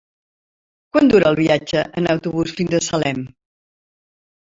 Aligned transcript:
Quant 0.95 1.11
dura 1.11 1.27
el 1.33 1.37
viatge 1.41 1.85
en 2.03 2.11
autobús 2.17 2.57
fins 2.59 2.77
a 2.79 2.83
Salem? 2.91 3.25